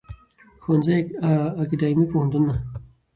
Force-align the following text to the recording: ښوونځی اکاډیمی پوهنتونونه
ښوونځی 0.61 0.97
اکاډیمی 1.61 2.05
پوهنتونونه 2.11 2.55